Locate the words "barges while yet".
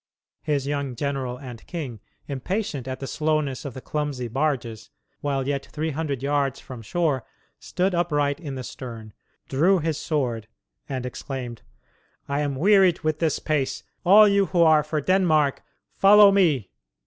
4.27-5.67